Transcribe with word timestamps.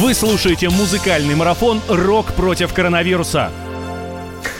Вы 0.00 0.14
слушаете 0.14 0.68
музыкальный 0.70 1.34
марафон 1.34 1.80
«Рок 1.88 2.26
против 2.34 2.72
коронавируса». 2.72 3.50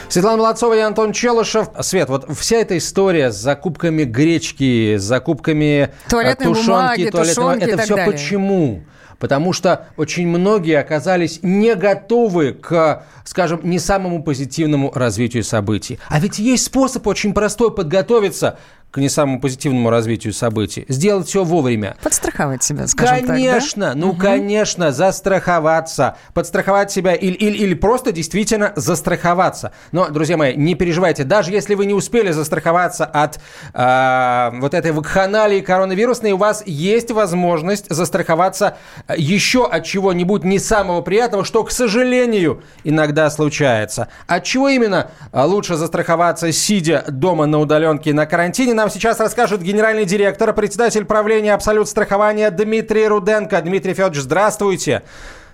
Светлана 0.08 0.38
Молодцова 0.38 0.76
и 0.76 0.80
Антон 0.80 1.12
Челышев. 1.12 1.68
Свет, 1.80 2.08
вот 2.08 2.28
вся 2.36 2.56
эта 2.56 2.76
история 2.76 3.30
с 3.30 3.36
закупками 3.36 4.02
гречки, 4.02 4.96
с 4.96 5.02
закупками 5.04 5.84
э, 5.84 6.10
туалетной 6.10 6.46
тушенки, 6.46 6.66
бумаги, 6.68 7.10
туалетной 7.10 7.34
тушенки 7.34 7.64
это 7.70 7.82
все 7.84 7.94
далее. 7.94 8.12
почему? 8.12 8.82
Потому 9.20 9.52
что 9.52 9.86
очень 9.96 10.26
многие 10.26 10.76
оказались 10.76 11.38
не 11.42 11.76
готовы 11.76 12.52
к, 12.52 13.04
скажем, 13.22 13.60
не 13.62 13.78
самому 13.78 14.24
позитивному 14.24 14.90
развитию 14.92 15.44
событий. 15.44 16.00
А 16.08 16.18
ведь 16.18 16.40
есть 16.40 16.64
способ 16.64 17.06
очень 17.06 17.32
простой 17.32 17.72
подготовиться 17.72 18.58
к 18.90 18.96
не 18.98 19.10
самому 19.10 19.40
позитивному 19.40 19.90
развитию 19.90 20.32
событий. 20.32 20.86
Сделать 20.88 21.28
все 21.28 21.44
вовремя. 21.44 21.96
Подстраховать 22.02 22.62
себя, 22.62 22.86
скажем 22.86 23.26
конечно, 23.26 23.88
так, 23.88 23.94
да? 23.94 24.00
ну, 24.00 24.10
угу. 24.10 24.18
конечно, 24.18 24.92
застраховаться. 24.92 26.16
Подстраховать 26.32 26.90
себя 26.90 27.14
или, 27.14 27.34
или, 27.34 27.58
или 27.58 27.74
просто 27.74 28.12
действительно 28.12 28.72
застраховаться. 28.76 29.72
Но, 29.92 30.08
друзья 30.08 30.38
мои, 30.38 30.56
не 30.56 30.74
переживайте. 30.74 31.24
Даже 31.24 31.50
если 31.52 31.74
вы 31.74 31.84
не 31.84 31.92
успели 31.92 32.30
застраховаться 32.30 33.04
от 33.04 33.38
э, 33.74 34.50
вот 34.58 34.72
этой 34.72 34.92
вакханалии 34.92 35.60
коронавирусной, 35.60 36.32
у 36.32 36.38
вас 36.38 36.62
есть 36.64 37.10
возможность 37.10 37.90
застраховаться 37.90 38.78
еще 39.14 39.66
от 39.66 39.84
чего-нибудь 39.84 40.44
не 40.44 40.58
самого 40.58 41.02
приятного, 41.02 41.44
что, 41.44 41.62
к 41.62 41.70
сожалению, 41.70 42.62
иногда 42.84 43.28
случается. 43.28 44.08
От 44.26 44.44
чего 44.44 44.70
именно 44.70 45.10
лучше 45.32 45.76
застраховаться, 45.76 46.52
сидя 46.52 47.04
дома 47.08 47.44
на 47.44 47.58
удаленке 47.58 48.14
на 48.14 48.24
карантине, 48.24 48.77
нам 48.78 48.90
сейчас 48.90 49.18
расскажет 49.18 49.60
генеральный 49.60 50.04
директор, 50.04 50.54
председатель 50.54 51.04
правления 51.04 51.52
«Абсолют 51.52 51.88
страхования» 51.88 52.48
Дмитрий 52.52 53.08
Руденко. 53.08 53.60
Дмитрий 53.60 53.92
Федорович, 53.92 54.20
здравствуйте. 54.20 55.02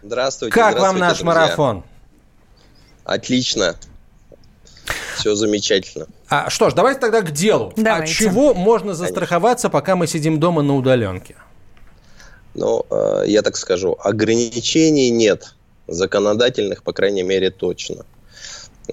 Здравствуйте. 0.02 0.54
Как 0.54 0.72
здравствуйте, 0.72 0.92
вам 0.92 0.98
наш 0.98 1.18
друзья. 1.18 1.26
марафон? 1.26 1.84
Отлично. 3.04 3.76
Все 5.16 5.34
замечательно. 5.34 6.06
А, 6.28 6.50
что 6.50 6.68
ж, 6.68 6.74
давайте 6.74 7.00
тогда 7.00 7.22
к 7.22 7.30
делу. 7.30 7.72
Давайте. 7.76 8.04
От 8.04 8.10
чего 8.10 8.52
можно 8.52 8.92
застраховаться, 8.92 9.70
пока 9.70 9.96
мы 9.96 10.06
сидим 10.06 10.38
дома 10.38 10.60
на 10.60 10.76
удаленке? 10.76 11.36
Ну, 12.52 12.84
э, 12.90 13.22
я 13.26 13.40
так 13.40 13.56
скажу, 13.56 13.96
ограничений 14.04 15.08
нет. 15.08 15.54
Законодательных, 15.88 16.82
по 16.82 16.92
крайней 16.92 17.22
мере, 17.22 17.50
точно. 17.50 18.04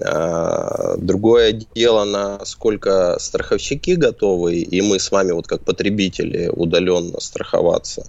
А, 0.00 0.96
Другое 0.96 1.60
дело, 1.74 2.04
насколько 2.04 3.16
страховщики 3.20 3.94
готовы, 3.94 4.56
и 4.56 4.80
мы 4.80 4.98
с 4.98 5.10
вами, 5.10 5.32
вот 5.32 5.46
как 5.46 5.64
потребители, 5.64 6.48
удаленно 6.48 7.20
страховаться. 7.20 8.06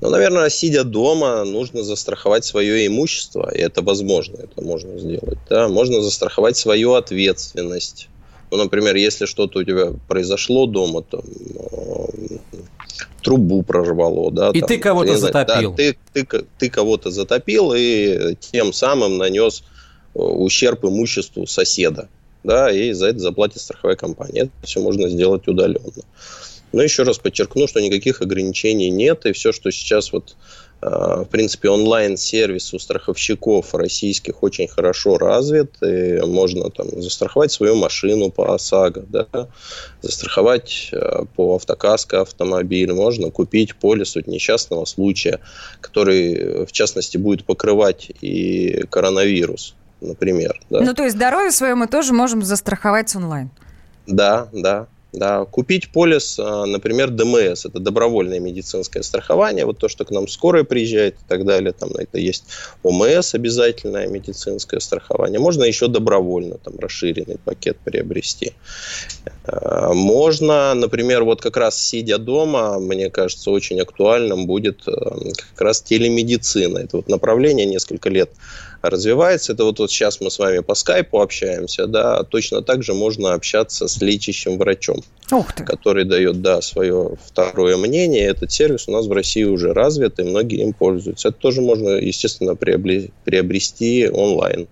Ну, 0.00 0.10
наверное, 0.10 0.50
сидя 0.50 0.82
дома, 0.82 1.44
нужно 1.44 1.84
застраховать 1.84 2.44
свое 2.44 2.86
имущество, 2.86 3.48
и 3.54 3.60
это 3.60 3.82
возможно, 3.82 4.38
это 4.38 4.60
можно 4.60 4.98
сделать. 4.98 5.38
Да? 5.48 5.68
Можно 5.68 6.02
застраховать 6.02 6.56
свою 6.56 6.94
ответственность. 6.94 8.08
Ну, 8.50 8.56
например, 8.56 8.96
если 8.96 9.26
что-то 9.26 9.60
у 9.60 9.64
тебя 9.64 9.92
произошло 10.08 10.66
дома, 10.66 11.02
там, 11.02 11.20
э, 11.20 12.36
трубу 13.22 13.62
прорвало, 13.62 14.32
да. 14.32 14.50
И 14.50 14.60
там, 14.60 14.68
ты 14.68 14.78
кого-то 14.78 15.16
затопил. 15.16 15.70
Да, 15.70 15.76
ты, 15.76 15.96
ты, 16.12 16.44
ты 16.58 16.68
кого-то 16.68 17.10
затопил 17.10 17.72
и 17.72 18.34
тем 18.40 18.72
самым 18.72 19.18
нанес 19.18 19.62
э, 19.62 19.71
ущерб 20.14 20.84
имуществу 20.84 21.46
соседа, 21.46 22.08
да, 22.44 22.70
и 22.70 22.92
за 22.92 23.08
это 23.08 23.18
заплатит 23.18 23.60
страховая 23.60 23.96
компания. 23.96 24.42
Это 24.42 24.66
все 24.66 24.80
можно 24.80 25.08
сделать 25.08 25.46
удаленно. 25.48 26.02
Но 26.72 26.82
еще 26.82 27.02
раз 27.02 27.18
подчеркну, 27.18 27.66
что 27.66 27.80
никаких 27.80 28.22
ограничений 28.22 28.90
нет, 28.90 29.26
и 29.26 29.32
все, 29.32 29.52
что 29.52 29.70
сейчас 29.70 30.10
вот, 30.12 30.36
э, 30.80 30.86
в 30.88 31.26
принципе, 31.30 31.68
онлайн-сервис 31.68 32.72
у 32.72 32.78
страховщиков 32.78 33.74
российских 33.74 34.42
очень 34.42 34.68
хорошо 34.68 35.18
развит, 35.18 35.74
и 35.82 36.20
можно 36.24 36.70
там 36.70 36.88
застраховать 37.02 37.52
свою 37.52 37.76
машину 37.76 38.30
по 38.30 38.54
ОСАГО, 38.54 39.04
да, 39.08 39.48
застраховать 40.00 40.88
э, 40.92 41.24
по 41.36 41.56
автокаско 41.56 42.22
автомобиль, 42.22 42.92
можно 42.92 43.30
купить 43.30 43.76
полис 43.76 44.16
от 44.16 44.26
несчастного 44.26 44.86
случая, 44.86 45.40
который, 45.82 46.32
э, 46.32 46.66
в 46.66 46.72
частности, 46.72 47.18
будет 47.18 47.44
покрывать 47.44 48.10
и 48.22 48.84
коронавирус, 48.88 49.74
например. 50.02 50.60
Да. 50.70 50.80
Ну, 50.80 50.94
то 50.94 51.04
есть 51.04 51.16
здоровье 51.16 51.50
свое 51.50 51.74
мы 51.74 51.86
тоже 51.86 52.12
можем 52.12 52.42
застраховать 52.42 53.14
онлайн. 53.16 53.50
Да, 54.06 54.48
да. 54.52 54.86
Да, 55.12 55.44
купить 55.44 55.92
полис, 55.92 56.38
а, 56.38 56.64
например, 56.64 57.10
ДМС, 57.10 57.66
это 57.66 57.78
добровольное 57.80 58.40
медицинское 58.40 59.02
страхование, 59.02 59.66
вот 59.66 59.76
то, 59.76 59.88
что 59.88 60.06
к 60.06 60.10
нам 60.10 60.26
скорая 60.26 60.64
приезжает 60.64 61.16
и 61.16 61.28
так 61.28 61.44
далее, 61.44 61.72
там 61.72 61.90
это 61.90 62.16
есть 62.16 62.44
ОМС, 62.82 63.34
обязательное 63.34 64.06
медицинское 64.06 64.80
страхование, 64.80 65.38
можно 65.38 65.64
еще 65.64 65.88
добровольно 65.88 66.56
там 66.56 66.78
расширенный 66.78 67.36
пакет 67.36 67.76
приобрести. 67.84 68.52
А, 69.44 69.92
Можно, 69.92 70.72
например, 70.72 71.24
вот 71.24 71.42
как 71.42 71.58
раз 71.58 71.78
сидя 71.78 72.16
дома, 72.16 72.78
мне 72.78 73.10
кажется, 73.10 73.50
очень 73.50 73.80
актуальным 73.80 74.46
будет 74.46 74.88
а, 74.88 75.18
как 75.50 75.60
раз 75.60 75.82
телемедицина. 75.82 76.78
Это 76.78 76.96
вот 76.96 77.08
направление 77.08 77.66
несколько 77.66 78.08
лет 78.08 78.30
развивается. 78.82 79.52
Это 79.52 79.64
вот, 79.64 79.78
вот 79.78 79.90
сейчас 79.90 80.20
мы 80.20 80.30
с 80.30 80.38
вами 80.38 80.58
по 80.58 80.74
скайпу 80.74 81.20
общаемся, 81.20 81.86
да, 81.86 82.22
точно 82.24 82.62
так 82.62 82.82
же 82.82 82.94
можно 82.94 83.32
общаться 83.34 83.88
с 83.88 84.00
лечащим 84.00 84.58
врачом, 84.58 85.02
который 85.64 86.04
дает, 86.04 86.42
да, 86.42 86.60
свое 86.60 87.16
второе 87.24 87.76
мнение. 87.76 88.26
Этот 88.26 88.52
сервис 88.52 88.88
у 88.88 88.92
нас 88.92 89.06
в 89.06 89.12
России 89.12 89.44
уже 89.44 89.72
развит, 89.72 90.18
и 90.18 90.24
многие 90.24 90.62
им 90.62 90.72
пользуются. 90.72 91.28
Это 91.28 91.38
тоже 91.38 91.60
можно, 91.60 91.90
естественно, 91.90 92.54
приобрести, 92.56 94.08
онлайн. 94.08 94.68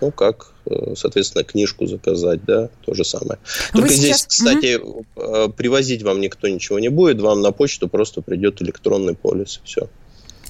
Ну, 0.00 0.10
как, 0.10 0.52
э, 0.66 0.94
соответственно, 0.96 1.44
книжку 1.44 1.86
заказать, 1.86 2.44
да, 2.44 2.70
то 2.84 2.92
же 2.94 3.04
самое. 3.04 3.38
Вы 3.72 3.82
Только 3.82 3.94
сейчас- 3.94 4.22
здесь, 4.22 4.26
кстати, 4.26 4.80
э, 5.16 5.48
привозить 5.56 6.02
вам 6.02 6.20
никто 6.20 6.48
ничего 6.48 6.80
не 6.80 6.88
будет, 6.88 7.20
вам 7.20 7.40
на 7.40 7.52
почту 7.52 7.88
просто 7.88 8.20
придет 8.20 8.60
электронный 8.62 9.14
полис, 9.14 9.60
и 9.62 9.66
все. 9.66 9.88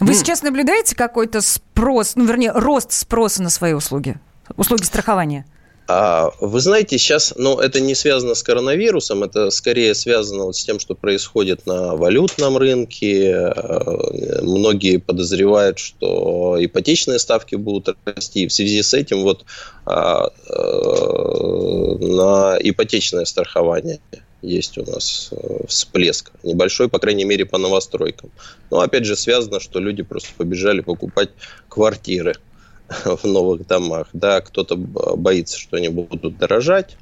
Вы 0.07 0.15
сейчас 0.15 0.43
наблюдаете 0.43 0.97
какой-то 0.97 1.41
спрос, 1.41 2.17
ну, 2.17 2.25
вернее, 2.25 2.53
рост 2.53 2.93
спроса 2.93 3.43
на 3.43 3.51
свои 3.51 3.73
услуги? 3.73 4.17
Услуги 4.57 4.83
страхования? 4.83 5.47
А, 5.89 6.31
Вы 6.41 6.61
знаете, 6.61 6.97
сейчас, 6.97 7.35
ну, 7.37 7.59
это 7.59 7.81
не 7.81 7.95
связано 7.95 8.35
с 8.35 8.43
коронавирусом, 8.43 9.25
это 9.25 9.51
скорее 9.51 9.95
связано 9.95 10.45
вот 10.45 10.57
с 10.57 10.65
тем, 10.65 10.79
что 10.79 10.95
происходит 10.95 11.67
на 11.67 11.97
валютном 11.97 12.57
рынке. 12.57 13.33
Э, 13.33 14.43
Многие 14.43 14.99
подозревают, 14.99 15.79
что 15.79 16.57
ипотечные 16.59 17.19
ставки 17.19 17.57
будут 17.57 17.97
расти. 18.05 18.45
И 18.45 18.47
в 18.47 18.53
связи 18.53 18.83
с 18.83 18.95
этим 18.95 19.23
вот 19.23 19.45
а, 19.85 20.29
э, 20.49 21.97
на 22.07 22.57
ипотечное 22.61 23.25
страхование 23.25 24.01
есть 24.43 24.77
у 24.77 24.85
нас 24.85 25.31
э, 25.33 25.67
всплеск. 25.69 26.33
Небольшой, 26.43 26.89
по 26.89 26.99
крайней 26.99 27.25
мере, 27.25 27.47
по 27.47 27.59
новостройкам. 27.59 28.31
Но 28.71 28.81
опять 28.81 29.05
же 29.05 29.17
связано, 29.17 29.61
что 29.61 29.79
люди 29.79 30.03
просто 30.03 30.31
побежали 30.37 30.81
покупать 30.81 31.31
квартиры 31.69 32.35
в 33.05 33.25
новых 33.25 33.67
домах. 33.67 34.09
Да, 34.13 34.41
кто-то 34.41 34.77
боится, 34.77 35.59
что 35.59 35.77
они 35.77 35.89
будут 35.89 36.37
дорожать, 36.37 36.97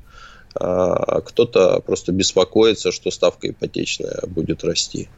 а 0.55 1.21
кто-то 1.21 1.81
просто 1.81 2.13
беспокоится, 2.13 2.93
что 2.93 3.11
ставка 3.11 3.49
ипотечная 3.49 4.21
будет 4.27 4.65
расти. 4.65 5.09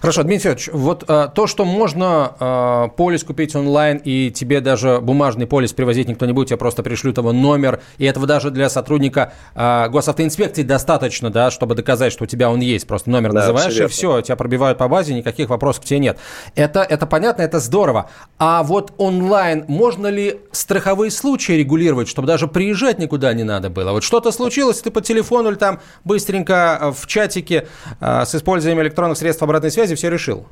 Хорошо, 0.00 0.22
Дмитрий 0.22 0.54
Федорович, 0.54 0.68
вот 0.72 1.04
а, 1.08 1.28
то, 1.28 1.46
что 1.46 1.64
можно 1.64 2.34
а, 2.38 2.88
полис 2.88 3.24
купить 3.24 3.54
онлайн, 3.56 4.00
и 4.04 4.30
тебе 4.30 4.60
даже 4.60 5.00
бумажный 5.00 5.46
полис 5.46 5.72
привозить 5.72 6.08
никто 6.08 6.26
не 6.26 6.32
будет, 6.32 6.48
тебе 6.48 6.58
просто 6.58 6.82
пришлют 6.82 7.18
его 7.18 7.32
номер, 7.32 7.80
и 7.98 8.04
этого 8.04 8.26
даже 8.26 8.50
для 8.50 8.68
сотрудника 8.68 9.32
а, 9.54 9.88
госавтоинспекции 9.88 10.62
достаточно, 10.62 11.30
да, 11.30 11.50
чтобы 11.50 11.74
доказать, 11.74 12.12
что 12.12 12.24
у 12.24 12.26
тебя 12.26 12.50
он 12.50 12.60
есть, 12.60 12.86
просто 12.86 13.10
номер 13.10 13.32
Да, 13.32 13.40
называешь, 13.40 13.72
всё 13.72 13.84
и 13.84 13.88
все, 13.88 14.20
тебя 14.20 14.36
пробивают 14.36 14.78
по 14.78 14.88
базе, 14.88 15.14
никаких 15.14 15.48
вопросов 15.48 15.82
к 15.82 15.86
тебе 15.86 15.98
нет. 15.98 16.18
Это, 16.54 16.82
это 16.82 17.06
понятно, 17.06 17.42
это 17.42 17.58
здорово. 17.58 18.10
А 18.38 18.62
вот 18.62 18.92
онлайн, 18.98 19.64
можно 19.66 20.08
ли 20.08 20.40
страховые 20.52 21.10
случаи 21.10 21.52
регулировать, 21.52 22.08
чтобы 22.08 22.28
даже 22.28 22.48
приезжать 22.48 22.98
никуда 22.98 23.32
не 23.32 23.44
надо 23.44 23.70
было? 23.70 23.92
Вот 23.92 24.04
что-то 24.04 24.30
случилось, 24.30 24.80
ты 24.82 24.90
по 24.90 25.00
телефону 25.00 25.50
или 25.50 25.56
там 25.56 25.80
быстренько 26.04 26.94
в 26.96 27.06
чатике 27.06 27.66
а, 28.00 28.24
с 28.26 28.34
использованием 28.34 28.82
электронных 28.82 29.16
средств 29.18 29.42
обратной 29.56 29.70
связи 29.70 29.94
все 29.94 30.10
решил? 30.10 30.46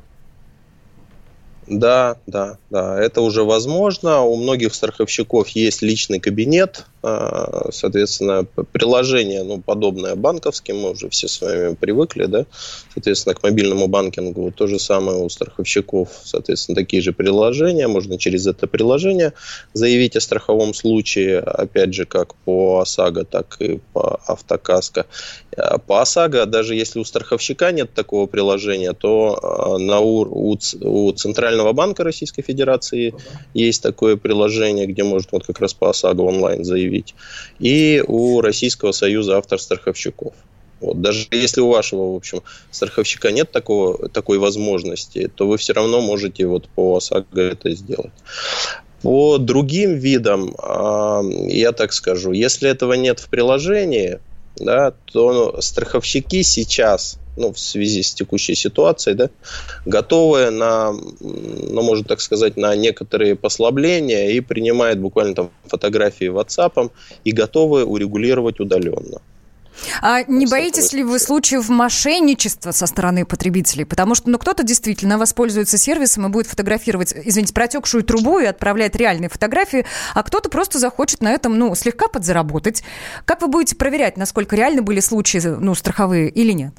Да, 1.67 2.17
да, 2.27 2.57
да, 2.69 2.99
это 2.99 3.21
уже 3.21 3.43
возможно. 3.43 4.21
У 4.21 4.35
многих 4.35 4.73
страховщиков 4.73 5.47
есть 5.49 5.81
личный 5.81 6.19
кабинет 6.19 6.85
соответственно, 7.71 8.45
приложение, 8.71 9.43
ну, 9.43 9.61
подобное 9.61 10.15
банковским, 10.15 10.79
мы 10.79 10.91
уже 10.91 11.09
все 11.09 11.27
с 11.27 11.41
вами 11.41 11.75
привыкли, 11.75 12.25
да, 12.25 12.45
соответственно, 12.93 13.35
к 13.35 13.43
мобильному 13.43 13.87
банкингу 13.87 14.51
то 14.51 14.67
же 14.67 14.79
самое 14.79 15.19
у 15.19 15.29
страховщиков, 15.29 16.09
соответственно, 16.23 16.75
такие 16.75 17.01
же 17.01 17.13
приложения, 17.13 17.87
можно 17.87 18.17
через 18.17 18.47
это 18.47 18.67
приложение 18.67 19.33
заявить 19.73 20.15
о 20.15 20.21
страховом 20.21 20.73
случае, 20.73 21.39
опять 21.39 21.93
же, 21.93 22.05
как 22.05 22.35
по 22.35 22.79
ОСАГО, 22.79 23.25
так 23.25 23.57
и 23.59 23.79
по 23.93 24.19
автокаско. 24.25 25.05
А 25.57 25.77
по 25.77 26.01
ОСАГО, 26.01 26.45
даже 26.45 26.75
если 26.75 26.99
у 26.99 27.05
страховщика 27.05 27.71
нет 27.71 27.93
такого 27.93 28.25
приложения, 28.25 28.93
то 28.93 29.39
а, 29.41 29.77
на 29.77 29.99
УР, 29.99 30.27
у, 30.31 30.57
у 30.81 31.11
Центрального 31.11 31.73
банка 31.73 32.03
Российской 32.03 32.41
Федерации 32.41 33.13
есть 33.53 33.81
такое 33.83 34.17
приложение, 34.17 34.85
где 34.85 35.03
можно 35.03 35.29
вот 35.31 35.45
как 35.45 35.59
раз 35.59 35.73
по 35.73 35.89
ОСАГО 35.89 36.21
онлайн 36.21 36.63
заявить 36.63 36.94
заявить, 36.95 37.15
и 37.59 38.03
у 38.07 38.41
Российского 38.41 38.91
союза 38.91 39.37
автор-страховщиков. 39.37 40.33
Вот. 40.81 41.01
Даже 41.01 41.27
если 41.31 41.61
у 41.61 41.69
вашего, 41.69 42.13
в 42.13 42.15
общем, 42.15 42.41
страховщика 42.71 43.31
нет 43.31 43.51
такого, 43.51 44.09
такой 44.09 44.37
возможности, 44.37 45.31
то 45.33 45.47
вы 45.47 45.57
все 45.57 45.73
равно 45.73 46.01
можете 46.01 46.45
вот 46.45 46.67
по 46.69 46.97
ОСАГО 46.97 47.41
это 47.41 47.71
сделать. 47.71 48.13
По 49.01 49.37
другим 49.37 49.95
видам, 49.95 50.55
я 51.47 51.71
так 51.71 51.93
скажу, 51.93 52.31
если 52.31 52.69
этого 52.69 52.93
нет 52.93 53.19
в 53.19 53.29
приложении, 53.29 54.19
да, 54.57 54.93
то 55.05 55.61
страховщики 55.61 56.43
сейчас 56.43 57.19
ну, 57.37 57.51
в 57.51 57.59
связи 57.59 58.03
с 58.03 58.13
текущей 58.13 58.55
ситуацией, 58.55 59.15
да, 59.15 59.29
готовы 59.85 60.49
на, 60.49 60.91
ну, 60.91 61.81
можно 61.81 62.05
так 62.05 62.21
сказать, 62.21 62.57
на 62.57 62.75
некоторые 62.75 63.35
послабления 63.35 64.29
и 64.29 64.39
принимает 64.39 64.99
буквально 64.99 65.35
там 65.35 65.49
фотографии 65.65 66.27
WhatsApp 66.27 66.91
и 67.23 67.31
готовы 67.31 67.83
урегулировать 67.83 68.59
удаленно. 68.59 69.21
А 70.01 70.23
не 70.23 70.45
боитесь 70.45 70.93
ли 70.93 71.03
вы 71.03 71.19
случаев 71.19 71.69
мошенничества 71.69 72.71
со 72.71 72.85
стороны 72.87 73.25
потребителей? 73.25 73.85
Потому 73.85 74.15
что 74.15 74.29
ну, 74.29 74.37
кто-то 74.37 74.63
действительно 74.63 75.17
воспользуется 75.17 75.77
сервисом 75.77 76.25
и 76.25 76.29
будет 76.29 76.47
фотографировать, 76.47 77.13
извините, 77.13 77.53
протекшую 77.53 78.03
трубу 78.03 78.39
и 78.39 78.45
отправлять 78.45 78.95
реальные 78.95 79.29
фотографии, 79.29 79.85
а 80.13 80.23
кто-то 80.23 80.49
просто 80.49 80.79
захочет 80.79 81.21
на 81.21 81.31
этом 81.31 81.57
ну, 81.57 81.75
слегка 81.75 82.07
подзаработать. 82.07 82.83
Как 83.25 83.41
вы 83.41 83.47
будете 83.47 83.75
проверять, 83.75 84.17
насколько 84.17 84.55
реально 84.55 84.81
были 84.81 84.99
случаи 84.99 85.39
ну, 85.39 85.75
страховые 85.75 86.29
или 86.29 86.51
нет? 86.53 86.73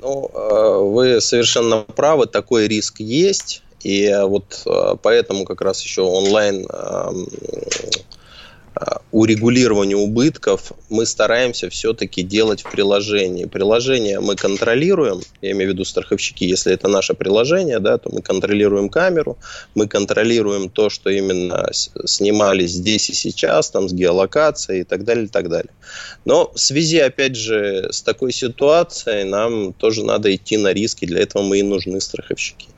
Ну, 0.00 0.30
э, 0.32 0.78
вы 0.82 1.20
совершенно 1.20 1.80
правы, 1.80 2.26
такой 2.26 2.68
риск 2.68 3.00
есть. 3.00 3.62
И 3.80 4.12
вот 4.24 4.62
э, 4.66 4.96
поэтому 5.02 5.44
как 5.44 5.60
раз 5.60 5.82
еще 5.82 6.02
онлайн 6.02 6.66
эм, 6.66 7.28
урегулирования 9.10 9.96
убытков 9.96 10.72
мы 10.90 11.06
стараемся 11.06 11.68
все-таки 11.70 12.22
делать 12.22 12.62
в 12.62 12.70
приложении. 12.70 13.46
Приложение 13.46 14.20
мы 14.20 14.36
контролируем, 14.36 15.20
я 15.40 15.52
имею 15.52 15.70
в 15.70 15.72
виду 15.74 15.84
страховщики, 15.84 16.44
если 16.44 16.72
это 16.72 16.88
наше 16.88 17.14
приложение, 17.14 17.78
да, 17.78 17.98
то 17.98 18.10
мы 18.12 18.22
контролируем 18.22 18.88
камеру, 18.88 19.38
мы 19.74 19.88
контролируем 19.88 20.68
то, 20.68 20.90
что 20.90 21.10
именно 21.10 21.70
снимали 21.72 22.66
здесь 22.66 23.10
и 23.10 23.14
сейчас, 23.14 23.70
там 23.70 23.88
с 23.88 23.92
геолокацией 23.92 24.82
и 24.82 24.84
так 24.84 25.04
далее, 25.04 25.24
и 25.24 25.28
так 25.28 25.48
далее. 25.48 25.72
Но 26.24 26.52
в 26.54 26.58
связи, 26.58 26.98
опять 26.98 27.36
же, 27.36 27.88
с 27.90 28.02
такой 28.02 28.32
ситуацией 28.32 29.24
нам 29.24 29.72
тоже 29.72 30.04
надо 30.04 30.34
идти 30.34 30.56
на 30.56 30.72
риски, 30.72 31.06
для 31.06 31.22
этого 31.22 31.42
мы 31.42 31.60
и 31.60 31.62
нужны 31.62 32.00
страховщики. 32.00 32.68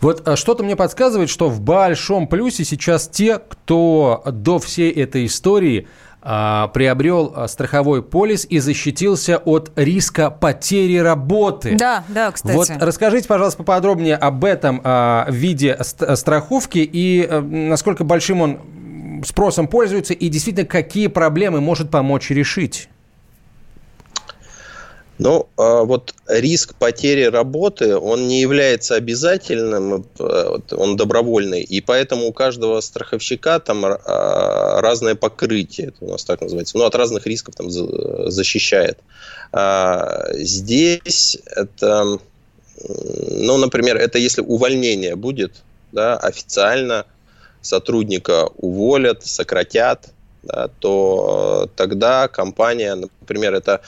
Вот 0.00 0.26
а, 0.26 0.36
что-то 0.36 0.62
мне 0.64 0.76
подсказывает, 0.76 1.30
что 1.30 1.48
в 1.48 1.60
большом 1.60 2.26
плюсе 2.26 2.64
сейчас 2.64 3.08
те, 3.08 3.38
кто 3.38 4.22
до 4.26 4.58
всей 4.58 4.90
этой 4.90 5.26
истории 5.26 5.86
а, 6.24 6.68
приобрел 6.68 7.32
а, 7.34 7.48
страховой 7.48 8.02
полис 8.02 8.46
и 8.48 8.60
защитился 8.60 9.38
от 9.38 9.72
риска 9.74 10.30
потери 10.30 10.98
работы. 10.98 11.76
Да, 11.76 12.04
да, 12.08 12.30
кстати. 12.30 12.54
Вот 12.54 12.68
расскажите, 12.80 13.26
пожалуйста, 13.26 13.58
поподробнее 13.58 14.16
об 14.16 14.44
этом 14.44 14.80
а, 14.84 15.26
виде 15.28 15.76
страховки 15.80 16.78
и 16.78 17.26
а, 17.28 17.40
насколько 17.40 18.04
большим 18.04 18.40
он 18.40 18.60
спросом 19.24 19.66
пользуется 19.66 20.14
и 20.14 20.28
действительно 20.28 20.66
какие 20.66 21.08
проблемы 21.08 21.60
может 21.60 21.90
помочь 21.90 22.30
решить. 22.30 22.88
Ну, 25.18 25.48
а, 25.56 25.82
вот 25.84 26.14
риск 26.26 26.74
потери 26.74 27.24
работы, 27.24 27.96
он 27.96 28.28
не 28.28 28.40
является 28.40 28.94
обязательным, 28.94 30.06
э, 30.18 30.58
он 30.70 30.96
добровольный, 30.96 31.60
и 31.62 31.80
поэтому 31.80 32.26
у 32.26 32.32
каждого 32.32 32.80
страховщика 32.80 33.60
там 33.60 33.84
а, 33.84 34.80
разное 34.80 35.14
покрытие, 35.14 35.88
это 35.88 36.04
у 36.04 36.10
нас 36.10 36.24
так 36.24 36.40
называется, 36.40 36.78
ну, 36.78 36.84
от 36.84 36.94
разных 36.94 37.26
рисков 37.26 37.54
там 37.54 37.70
защищает. 37.70 38.98
А, 39.52 40.28
здесь 40.32 41.38
это, 41.44 42.18
ну, 42.88 43.56
например, 43.58 43.98
это 43.98 44.18
если 44.18 44.40
увольнение 44.40 45.14
будет, 45.14 45.62
да, 45.92 46.16
официально 46.16 47.04
сотрудника 47.60 48.48
уволят, 48.56 49.26
сократят, 49.26 50.08
да, 50.42 50.68
то 50.80 51.70
тогда 51.76 52.28
компания, 52.28 52.94
например, 52.94 53.54
это 53.54 53.82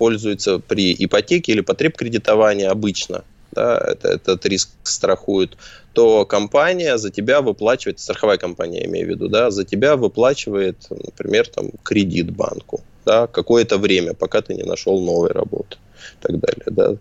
пользуется 0.00 0.58
при 0.58 0.96
ипотеке 0.98 1.52
или 1.52 1.60
потребкредитовании 1.60 2.64
обычно, 2.64 3.22
да, 3.52 3.76
это, 3.76 4.08
этот 4.08 4.46
риск 4.46 4.70
страхуют, 4.82 5.58
то 5.92 6.24
компания 6.24 6.96
за 6.96 7.10
тебя 7.10 7.42
выплачивает, 7.42 8.00
страховая 8.00 8.38
компания, 8.38 8.86
имею 8.86 9.06
в 9.06 9.10
виду, 9.10 9.28
да, 9.28 9.50
за 9.50 9.64
тебя 9.64 9.96
выплачивает, 9.96 10.76
например, 10.88 11.48
там, 11.48 11.70
кредит 11.82 12.30
банку, 12.30 12.80
да, 13.04 13.26
какое-то 13.26 13.76
время, 13.76 14.14
пока 14.14 14.40
ты 14.40 14.54
не 14.54 14.62
нашел 14.62 14.98
новой 15.04 15.32
работы 15.32 15.76
и 16.20 16.22
так 16.22 16.40
далее, 16.40 16.66
да. 16.66 16.96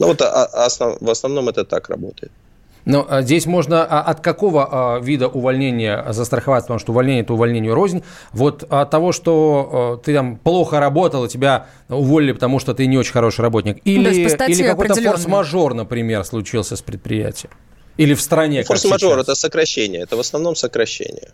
Ну 0.00 0.06
вот 0.08 0.20
а, 0.22 0.46
а 0.46 0.66
основ, 0.66 0.98
в 1.00 1.10
основном 1.10 1.48
это 1.48 1.64
так 1.64 1.88
работает. 1.88 2.32
Но 2.86 3.04
а, 3.08 3.20
здесь 3.22 3.46
можно 3.46 3.84
а, 3.84 4.00
от 4.00 4.20
какого 4.20 4.68
а, 4.96 5.00
вида 5.00 5.26
увольнения 5.28 6.06
застраховаться, 6.12 6.68
потому 6.68 6.78
что 6.78 6.92
увольнение– 6.92 7.22
это 7.24 7.34
увольнению 7.34 7.74
рознь. 7.74 8.02
Вот 8.32 8.64
от 8.70 8.90
того, 8.90 9.12
что 9.12 10.00
ты 10.04 10.14
там 10.14 10.36
плохо 10.36 10.80
работал, 10.80 11.24
и 11.24 11.28
тебя 11.28 11.66
уволили, 11.88 12.32
потому 12.32 12.60
что 12.60 12.74
ты 12.74 12.86
не 12.86 12.96
очень 12.96 13.12
хороший 13.12 13.40
работник. 13.40 13.80
Или, 13.84 14.14
или 14.14 14.62
какой-то 14.62 14.94
форс-мажор, 14.94 15.74
например, 15.74 16.24
случился 16.24 16.76
с 16.76 16.82
предприятием. 16.82 17.50
Или 17.96 18.14
в 18.14 18.20
стране. 18.20 18.62
Форс-мажор– 18.62 19.18
это 19.20 19.34
сокращение. 19.34 20.02
Это 20.02 20.16
в 20.16 20.20
основном 20.20 20.54
сокращение. 20.54 21.30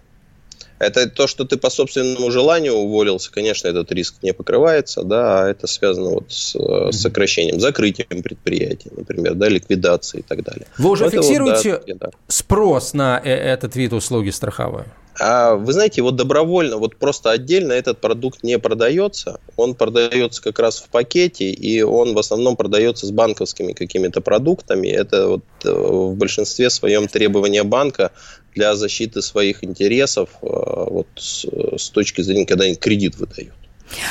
Это 0.83 1.09
то, 1.09 1.29
что 1.29 1.45
ты 1.45 1.57
по 1.57 1.71
собственному 1.71 2.33
желанию 2.33 2.75
уволился, 2.75 3.31
конечно, 3.31 3.69
этот 3.69 3.93
риск 3.93 4.17
не 4.21 4.33
покрывается, 4.33 5.05
да, 5.05 5.45
а 5.45 5.49
это 5.49 5.69
связано 5.69 6.11
вот 6.11 6.33
с, 6.33 6.57
с 6.57 7.01
сокращением, 7.01 7.61
закрытием 7.61 8.21
предприятия, 8.21 8.91
например, 8.97 9.35
да, 9.35 9.49
ликвидацией 9.49 10.23
и 10.23 10.25
так 10.27 10.43
далее. 10.43 10.67
Вы 10.79 10.91
уже 10.91 11.05
вот 11.05 11.13
фиксируете 11.13 11.81
вот, 11.87 11.99
да, 11.99 12.11
спрос 12.27 12.95
на 12.95 13.21
э, 13.23 13.31
этот 13.31 13.77
вид 13.77 13.93
услуги 13.93 14.31
страховой? 14.31 14.83
А 15.21 15.55
вы 15.55 15.73
знаете, 15.73 16.03
вот 16.03 16.17
добровольно, 16.17 16.79
вот 16.79 16.97
просто 16.97 17.31
отдельно 17.31 17.73
этот 17.73 17.99
продукт 18.01 18.43
не 18.43 18.59
продается. 18.59 19.41
Он 19.57 19.75
продается 19.75 20.43
как 20.43 20.59
раз 20.59 20.81
в 20.81 20.89
пакете, 20.89 21.51
и 21.51 21.83
он 21.83 22.15
в 22.15 22.19
основном 22.19 22.57
продается 22.57 23.07
с 23.07 23.11
банковскими 23.11 23.73
какими-то 23.73 24.21
продуктами. 24.21 24.89
Это 24.89 25.29
вот 25.29 25.45
э, 25.65 25.71
в 25.71 26.17
большинстве 26.17 26.71
своем 26.71 27.09
требования 27.09 27.63
банка 27.63 28.11
для 28.55 28.75
защиты 28.75 29.23
своих 29.23 29.65
интересов 29.65 30.31
э, 30.43 30.47
вот 30.47 31.09
с, 31.17 31.47
с 31.77 31.91
точки 31.91 32.23
зрения, 32.23 32.47
когда 32.47 32.65
они 32.65 32.77
кредит 32.77 33.17
выдают. 33.17 33.55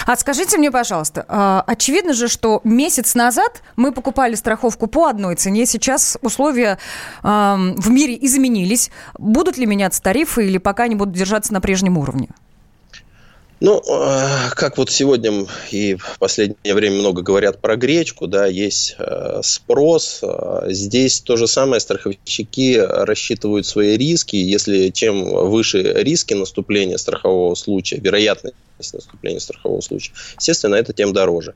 А 0.05 0.15
скажите 0.15 0.57
мне, 0.57 0.69
пожалуйста, 0.69 1.25
а, 1.27 1.63
очевидно 1.65 2.13
же, 2.13 2.27
что 2.27 2.61
месяц 2.63 3.15
назад 3.15 3.63
мы 3.75 3.91
покупали 3.91 4.35
страховку 4.35 4.85
по 4.85 5.07
одной 5.07 5.35
цене, 5.35 5.65
сейчас 5.65 6.19
условия 6.21 6.77
в 7.23 7.89
мире 7.89 8.15
изменились. 8.21 8.91
Будут 9.17 9.57
ли 9.57 9.65
меняться 9.65 10.01
тарифы 10.01 10.45
или 10.45 10.59
пока 10.59 10.83
они 10.83 10.93
будут 10.93 11.15
держаться 11.15 11.51
на 11.51 11.61
прежнем 11.61 11.97
уровне? 11.97 12.29
Ну, 13.61 13.79
э, 13.79 14.49
как 14.55 14.79
вот 14.79 14.89
сегодня 14.89 15.45
и 15.69 15.93
в 15.93 16.17
последнее 16.17 16.73
время 16.73 16.95
много 16.95 17.21
говорят 17.21 17.59
про 17.59 17.75
гречку, 17.75 18.25
да, 18.25 18.47
есть 18.47 18.95
э, 18.97 19.41
спрос. 19.43 20.21
Э, 20.23 20.65
здесь 20.69 21.21
то 21.21 21.37
же 21.37 21.45
самое, 21.45 21.79
страховщики 21.79 22.79
рассчитывают 22.79 23.67
свои 23.67 23.97
риски. 23.97 24.35
Если 24.35 24.89
чем 24.89 25.25
выше 25.25 25.83
риски 25.83 26.33
наступления 26.33 26.97
страхового 26.97 27.53
случая, 27.53 27.97
вероятность 27.97 28.55
наступления 28.93 29.39
страхового 29.39 29.81
случая, 29.81 30.13
естественно, 30.37 30.73
это 30.73 30.91
тем 30.91 31.13
дороже. 31.13 31.53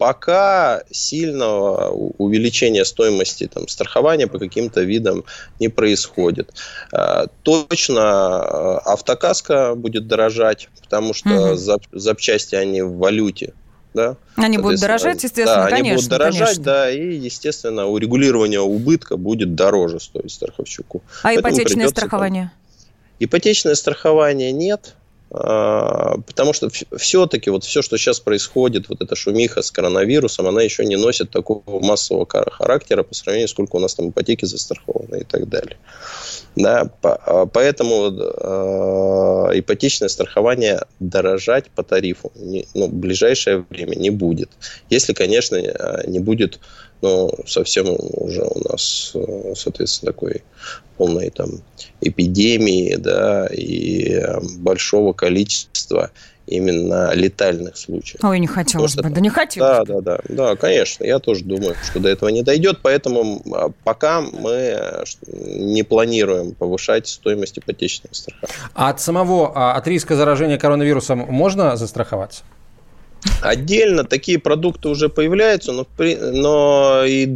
Пока 0.00 0.82
сильного 0.90 1.90
увеличения 1.90 2.86
стоимости 2.86 3.46
там, 3.52 3.68
страхования 3.68 4.26
по 4.28 4.38
каким-то 4.38 4.80
видам 4.80 5.24
не 5.58 5.68
происходит. 5.68 6.54
А, 6.90 7.26
точно 7.42 8.00
а, 8.00 8.78
автокаска 8.78 9.74
будет 9.74 10.06
дорожать, 10.06 10.70
потому 10.80 11.12
что 11.12 11.52
угу. 11.52 11.80
запчасти 11.92 12.54
они 12.54 12.80
в 12.80 12.96
валюте. 12.96 13.52
Да? 13.92 14.16
Они 14.36 14.56
будут 14.56 14.80
дорожать, 14.80 15.22
естественно, 15.22 15.64
да, 15.64 15.68
конечно. 15.68 15.88
Они 15.88 15.94
будут 15.96 16.08
дорожать, 16.08 16.40
конечно. 16.40 16.64
да, 16.64 16.90
и, 16.90 17.16
естественно, 17.16 17.84
урегулирование 17.84 18.60
убытка 18.60 19.18
будет 19.18 19.54
дороже 19.54 20.00
стоить 20.00 20.32
страховщику. 20.32 21.02
А 21.22 21.24
Поэтому 21.24 21.52
ипотечное 21.52 21.88
страхование? 21.88 22.44
Там... 22.44 22.86
Ипотечное 23.18 23.74
страхование 23.74 24.50
нет, 24.50 24.94
потому 25.30 26.52
что 26.52 26.70
все-таки 26.96 27.50
вот 27.50 27.62
все, 27.62 27.82
что 27.82 27.96
сейчас 27.96 28.18
происходит, 28.18 28.88
вот 28.88 29.00
эта 29.00 29.14
шумиха 29.14 29.62
с 29.62 29.70
коронавирусом, 29.70 30.48
она 30.48 30.62
еще 30.62 30.84
не 30.84 30.96
носит 30.96 31.30
такого 31.30 31.62
массового 31.66 32.26
характера 32.26 33.04
по 33.04 33.14
сравнению, 33.14 33.48
сколько 33.48 33.76
у 33.76 33.78
нас 33.78 33.94
там 33.94 34.10
ипотеки 34.10 34.44
застрахованы 34.44 35.20
и 35.20 35.24
так 35.24 35.48
далее. 35.48 35.76
Да, 36.56 36.90
а, 37.02 37.46
поэтому 37.46 38.10
э, 38.10 39.58
ипотечное 39.60 40.08
страхование 40.08 40.82
дорожать 40.98 41.70
по 41.70 41.84
тарифу 41.84 42.32
ну, 42.74 42.86
в 42.88 42.92
ближайшее 42.92 43.64
время 43.70 43.94
не 43.94 44.10
будет. 44.10 44.50
Если, 44.88 45.12
конечно, 45.12 45.56
не 46.06 46.18
будет 46.18 46.58
ну, 47.02 47.30
совсем 47.46 47.86
уже 47.88 48.42
у 48.42 48.68
нас, 48.68 49.14
соответственно, 49.54 50.12
такой 50.12 50.42
полной 50.96 51.30
там 51.30 51.62
эпидемии, 52.00 52.96
да, 52.96 53.46
и 53.46 54.22
большого 54.58 55.12
количества 55.12 56.10
именно 56.50 57.12
летальных 57.14 57.76
случаев. 57.76 58.22
Ой, 58.22 58.38
не 58.38 58.46
хотелось 58.46 58.96
бы, 58.96 59.08
да 59.08 59.20
не 59.20 59.30
хотелось 59.30 59.86
Да, 59.86 60.00
да, 60.00 60.00
да, 60.00 60.20
да, 60.28 60.56
конечно, 60.56 61.04
я 61.04 61.18
тоже 61.20 61.44
думаю, 61.44 61.76
что 61.88 62.00
до 62.00 62.08
этого 62.08 62.28
не 62.28 62.42
дойдет, 62.42 62.80
поэтому 62.82 63.40
а, 63.54 63.70
пока 63.84 64.20
мы 64.20 65.04
не 65.26 65.84
планируем 65.84 66.52
повышать 66.52 67.06
стоимость 67.06 67.58
ипотечного 67.58 68.12
страхования. 68.12 68.70
А 68.74 68.90
от 68.90 69.00
самого, 69.00 69.52
а, 69.54 69.74
от 69.74 69.86
риска 69.86 70.16
заражения 70.16 70.58
коронавирусом 70.58 71.20
можно 71.20 71.76
застраховаться? 71.76 72.42
Отдельно 73.42 74.04
такие 74.04 74.38
продукты 74.38 74.88
уже 74.88 75.08
появляются, 75.08 75.72
но, 75.72 75.86
но 75.98 77.04
и 77.04 77.26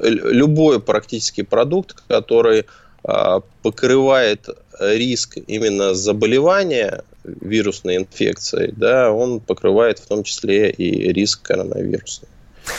любой 0.00 0.80
практически 0.80 1.42
продукт, 1.42 1.96
который 2.08 2.66
а, 3.02 3.40
покрывает 3.62 4.48
риск 4.80 5.38
именно 5.46 5.94
заболевания 5.94 7.02
вирусной 7.24 7.96
инфекцией, 7.96 8.72
да, 8.76 9.10
он 9.10 9.40
покрывает 9.40 9.98
в 9.98 10.06
том 10.06 10.22
числе 10.24 10.70
и 10.70 11.12
риск 11.12 11.42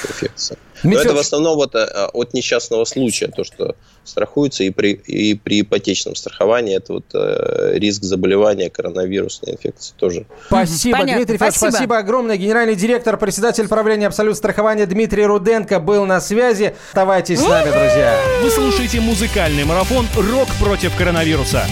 инфекции. 0.10 0.58
Но 0.84 1.00
это 1.00 1.14
в 1.14 1.20
основном 1.20 1.56
вот 1.56 1.76
э, 1.76 1.86
от 2.14 2.34
несчастного 2.34 2.86
случая, 2.86 3.28
то, 3.28 3.44
что 3.44 3.76
страхуется 4.04 4.64
и 4.64 4.70
при, 4.70 4.94
и 4.94 5.34
при 5.34 5.62
ипотечном 5.62 6.16
страховании, 6.16 6.76
это 6.76 6.94
вот 6.94 7.06
э, 7.14 7.78
риск 7.78 8.04
заболевания 8.04 8.70
коронавирусной 8.70 9.54
инфекцией 9.54 9.96
тоже. 9.98 10.26
Спасибо, 10.48 11.00
Понятно. 11.00 11.16
Дмитрий 11.18 11.38
Федорович, 11.38 11.56
спасибо. 11.56 11.72
спасибо 11.72 11.98
огромное. 11.98 12.38
Генеральный 12.38 12.76
директор, 12.76 13.18
председатель 13.18 13.68
правления 13.68 14.08
Абсолют 14.08 14.38
страхования 14.38 14.86
Дмитрий 14.86 15.26
Руденко 15.26 15.80
был 15.80 16.06
на 16.06 16.22
связи. 16.22 16.76
Оставайтесь 16.90 17.40
с 17.40 17.48
нами, 17.48 17.72
друзья. 17.72 18.20
Вы 18.42 18.50
слушаете 18.52 19.00
музыкальный 19.02 19.64
марафон 19.64 20.06
«Рок 20.16 20.48
против 20.60 20.96
коронавируса». 20.96 21.66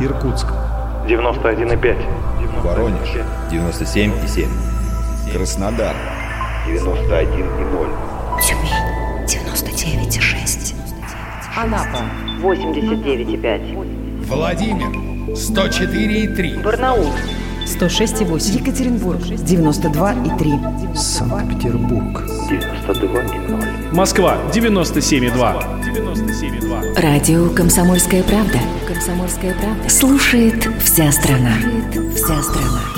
Иркутск. 0.00 0.46
91,5. 1.08 2.62
Воронеж. 2.62 3.08
97,7. 3.50 4.77
Краснодар. 5.32 5.94
91,0. 6.66 7.88
Тюмень 8.40 8.72
99,6. 9.26 10.74
Анапа 11.56 12.02
89,5. 12.40 14.26
Владимир 14.26 14.88
104,3. 15.34 16.62
Барнаул 16.62 17.12
106,8. 17.66 18.60
Екатеринбург 18.60 19.20
92,3. 19.20 20.96
Санкт-Петербург 20.96 22.22
92,0. 22.48 23.94
Москва 23.94 24.38
97,2. 24.52 25.82
97,2. 25.82 27.00
Радио 27.00 27.48
«Комсомольская 27.50 28.22
правда». 28.22 28.58
«Комсомольская 28.86 29.54
правда». 29.54 29.88
Слушает 29.88 30.68
вся 30.82 31.12
страна. 31.12 31.52
Слушает 31.60 32.14
вся 32.16 32.42
страна. 32.42 32.97